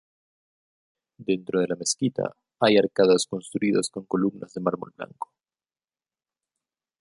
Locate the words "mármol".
4.61-4.91